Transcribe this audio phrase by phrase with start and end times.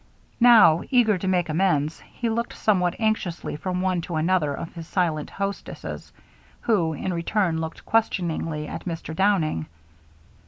[0.39, 4.87] Now, eager to make amends, he looked somewhat anxiously from one to another of his
[4.87, 6.11] silent hostesses,
[6.61, 9.15] who in return looked questioningly at Mr.
[9.15, 9.67] Downing.